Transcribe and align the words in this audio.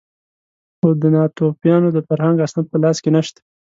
خو 0.77 0.87
د 1.01 1.03
ناتوفیانو 1.15 1.89
د 1.93 1.97
فرهنګ 2.07 2.37
اسناد 2.45 2.65
په 2.71 2.77
لاس 2.83 2.97
کې 3.03 3.09
نه 3.15 3.21
شته. 3.27 3.41